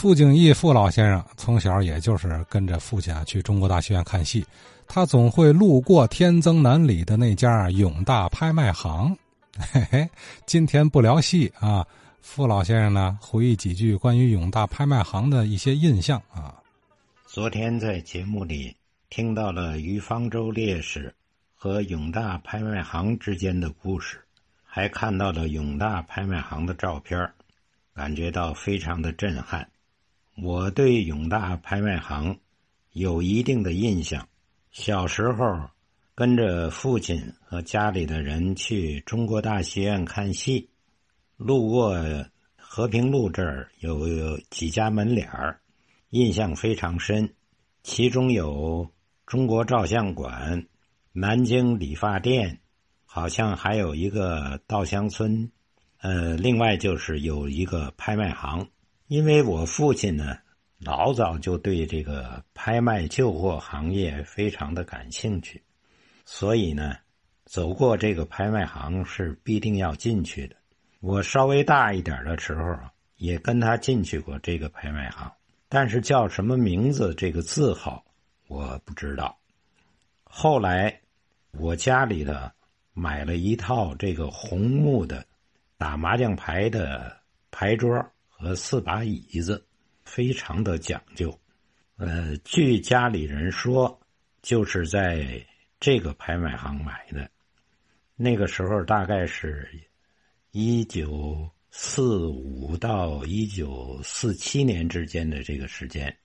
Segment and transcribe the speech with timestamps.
[0.00, 4.42] 傅景义傅老先生从小也就是跟着父亲啊去中国大戏院看戏，
[4.88, 9.14] 他总会路过天增南里的那家永大拍卖行。
[9.60, 10.10] 嘿嘿，
[10.46, 11.86] 今天不聊戏啊，
[12.22, 16.54] 傅老先生呢回忆几句关于永大拍卖行的一些印象啊。
[17.26, 18.74] 昨天在节目里
[19.10, 21.14] 听到了于方舟烈士
[21.54, 24.18] 和永大拍卖行之间的故事，
[24.64, 27.30] 还看到了永大拍卖行的照片，
[27.94, 29.68] 感觉到非常的震撼。
[30.42, 32.38] 我对永大拍卖行
[32.92, 34.26] 有一定的印象。
[34.70, 35.68] 小时候
[36.14, 40.68] 跟着父亲和家里的人去中国大戏院看戏，
[41.36, 41.94] 路过
[42.56, 45.60] 和平路这儿有几家门脸儿，
[46.10, 47.34] 印象非常深。
[47.82, 48.90] 其中有
[49.26, 50.66] 中国照相馆、
[51.12, 52.60] 南京理发店，
[53.04, 55.50] 好像还有一个稻香村。
[55.98, 58.68] 呃，另外就是有一个拍卖行。
[59.10, 60.38] 因为我父亲呢，
[60.78, 65.60] 老早就对这个拍卖旧货行业非常的感兴趣，
[66.24, 66.96] 所以呢，
[67.44, 70.54] 走过这个拍卖行是必定要进去的。
[71.00, 72.78] 我稍微大一点的时候，
[73.16, 75.28] 也跟他进去过这个拍卖行，
[75.68, 78.04] 但是叫什么名字、这个字号
[78.46, 79.36] 我不知道。
[80.22, 81.00] 后来，
[81.50, 82.52] 我家里的
[82.92, 85.26] 买了一套这个红木的
[85.76, 87.16] 打麻将牌的
[87.50, 88.08] 牌桌。
[88.40, 89.62] 和四把椅子，
[90.02, 91.38] 非常的讲究。
[91.98, 94.00] 呃，据家里人说，
[94.40, 95.44] 就是在
[95.78, 97.30] 这个拍卖行买的。
[98.16, 99.68] 那个时候大概是
[100.52, 106.16] 一九四五到一九四七年之间的这个时间。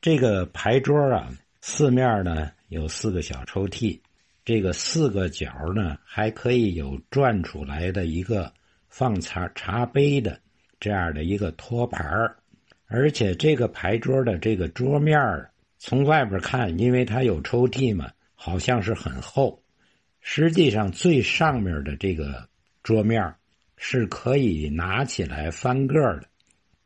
[0.00, 4.00] 这个牌桌啊，四面呢有四个小抽屉，
[4.44, 8.52] 这个四个角呢还可以有转出来的一个
[8.88, 10.40] 放茶茶杯的。
[10.80, 12.06] 这样的一个托盘
[12.86, 15.18] 而且这个牌桌的这个桌面
[15.76, 19.62] 从外边看，因为它有抽屉嘛，好像是很厚。
[20.20, 22.48] 实际上，最上面的这个
[22.82, 23.34] 桌面
[23.76, 26.22] 是可以拿起来翻个的。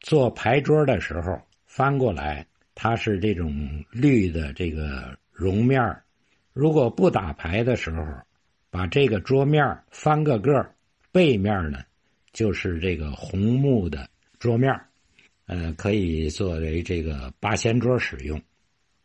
[0.00, 5.80] 做牌桌的时候翻过来，它是这种绿的这个绒面
[6.52, 8.04] 如果不打牌的时候，
[8.70, 10.68] 把这个桌面翻个个
[11.12, 11.78] 背面呢？
[12.32, 14.72] 就是这个红木的桌面
[15.46, 18.40] 呃，可以作为这个八仙桌使用。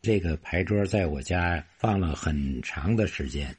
[0.00, 3.54] 这个牌桌在我家放了很长的时间。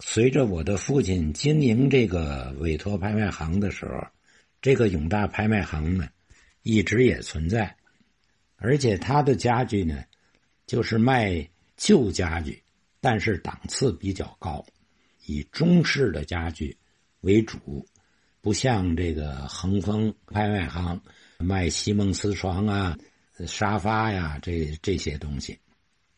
[0.00, 4.04] 随着我的父亲经营这个委托拍卖行的时候，
[4.60, 6.08] 这个永大拍卖行呢，
[6.62, 7.76] 一直也存在。
[8.56, 10.02] 而且他的家具呢，
[10.66, 12.60] 就是卖旧家具，
[13.00, 14.64] 但是档次比较高，
[15.26, 16.76] 以中式的家具
[17.20, 17.86] 为主。
[18.42, 21.00] 不像这个恒丰拍卖行
[21.38, 22.98] 卖席梦思床啊、
[23.46, 25.56] 沙发呀这这些东西，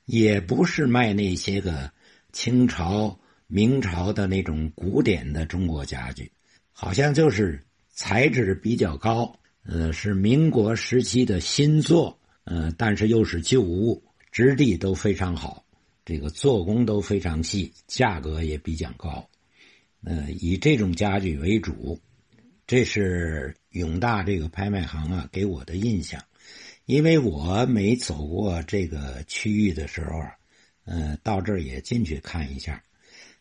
[0.06, 1.92] 也不是卖那些个
[2.32, 6.32] 清朝、明朝的那种古典的中国家具，
[6.72, 14.02] 好像就是材质比较高，呃，是民国时期的新作，呃，但是又是旧物，
[14.32, 15.62] 质地都非常好，
[16.06, 19.28] 这个做工都非常细，价格也比较高，
[20.04, 22.00] 呃，以这种家具为主。
[22.66, 26.18] 这是永大这个拍卖行啊给我的印象，
[26.86, 30.22] 因为我每走过这个区域的时候，
[30.86, 32.82] 呃，到这儿也进去看一下。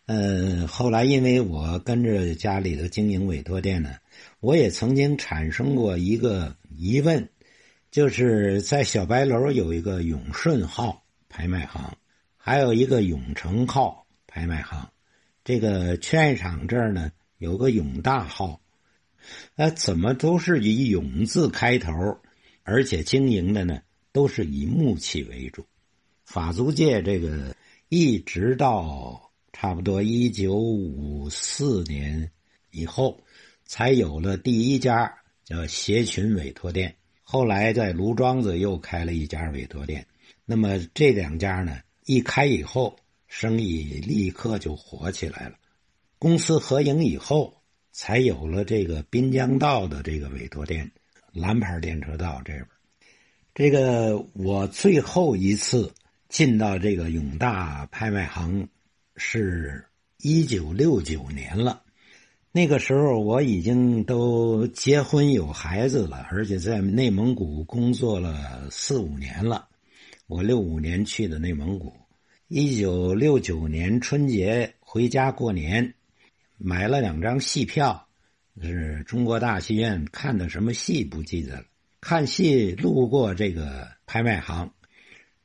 [0.08, 3.96] 呃，后来因为我跟着家里的经营委托店呢，
[4.42, 7.30] 我也曾经产生过一个疑问，
[7.92, 11.96] 就是在小白楼有一个永顺号拍卖行，
[12.36, 14.92] 还有一个永成号拍卖行，
[15.46, 18.60] 这个劝业场这儿呢有个永大号。
[19.56, 21.94] 呃，怎么都是以“永”字开头，
[22.64, 25.66] 而且经营的呢都是以木器为主。
[26.26, 27.56] 法租界这个
[27.90, 32.32] 一直到差不多一九五四年
[32.72, 33.22] 以后，
[33.66, 35.14] 才有了第一家
[35.44, 36.96] 叫协群委托店。
[37.22, 40.06] 后来在卢庄子又开了一家委托店。
[40.46, 42.98] 那么这两家呢，一开以后，
[43.28, 45.56] 生意立刻就火起来了。
[46.20, 47.63] 公司合营以后。
[47.94, 50.92] 才有了这个滨江道的这个委托店，
[51.32, 52.66] 蓝牌电车道这边。
[53.54, 55.94] 这个我最后一次
[56.28, 58.68] 进到这个永大拍卖行，
[59.16, 59.86] 是
[60.18, 61.84] 一九六九年了。
[62.52, 69.68] 那个时候我已经都结婚有孩子了，而且在内蒙古工作了四五年了。
[70.26, 71.94] 我六五年去的内蒙古，
[72.48, 75.94] 一九六九年春节回家过年。
[76.66, 78.08] 买了两张戏票，
[78.62, 81.66] 是中国大戏院看的什么戏不记得了。
[82.00, 84.72] 看戏路过这个拍卖行，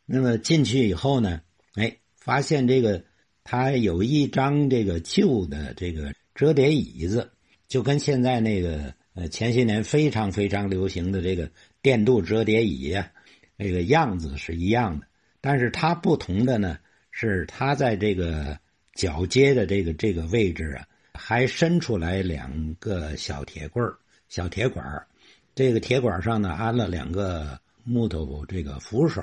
[0.07, 1.41] 那么进去以后呢，
[1.75, 3.05] 哎，发现这个
[3.43, 7.33] 他有一张这个旧的这个折叠椅子，
[7.67, 11.51] 就跟现在那个呃前些年非常非常流行的这个
[11.83, 13.11] 电镀折叠椅呀，
[13.57, 15.07] 那个样子是一样的。
[15.41, 16.79] 但是它不同的呢，
[17.11, 18.57] 是它在这个
[18.95, 20.87] 脚接的这个这个位置啊，
[21.19, 23.93] 还伸出来两个小铁棍
[24.29, 25.07] 小铁管
[25.55, 29.23] 这个铁管上呢安了两个木头这个扶手，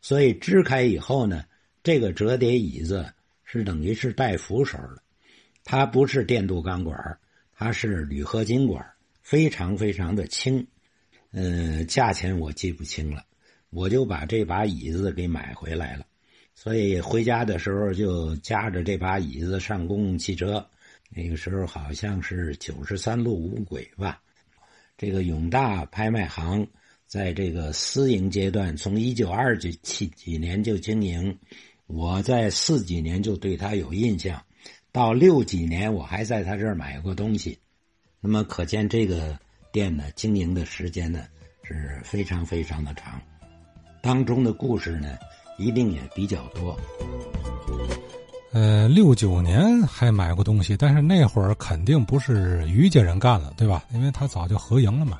[0.00, 1.44] 所以支开以后呢，
[1.82, 3.06] 这个折叠椅子
[3.44, 5.02] 是等于是带扶手的，
[5.62, 7.18] 它不是电镀钢管，
[7.54, 8.84] 它是铝合金管，
[9.22, 10.66] 非常非常的轻，
[11.30, 13.24] 嗯，价钱我记不清了。
[13.70, 16.06] 我就把这把椅子给买回来了，
[16.54, 20.66] 所以回家的时候就夹着这把椅子上公共汽车。
[21.10, 24.20] 那个时候好像是九十三路五轨吧。
[24.98, 26.66] 这个永大拍卖行
[27.06, 31.38] 在这个私营阶段，从一九二几七几年就经营，
[31.86, 34.42] 我在四几年就对他有印象，
[34.90, 37.58] 到六几年我还在他这儿买过东西。
[38.20, 39.38] 那么可见这个
[39.70, 41.26] 店呢，经营的时间呢
[41.62, 43.20] 是非常非常的长。
[44.02, 45.16] 当中的故事呢，
[45.58, 46.76] 一定也比较多。
[48.58, 53.84] 呃，六九年还买过东西，但是那会儿肯定不是于家人干了，对吧？
[53.92, 55.18] 因为他早就合营了嘛。